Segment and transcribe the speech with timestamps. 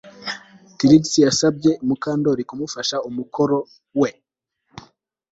[0.77, 3.57] Trix yasabye Mukandoli kumufasha gukora umukoro
[4.01, 4.09] we